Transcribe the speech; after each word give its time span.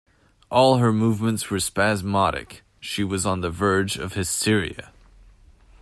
All 0.49 0.77
her 0.77 0.91
movements 0.91 1.51
were 1.51 1.59
spasmodic; 1.59 2.63
she 2.79 3.03
was 3.03 3.23
on 3.23 3.41
the 3.41 3.51
verge 3.51 3.97
of 3.97 4.13
hysteria. 4.13 4.91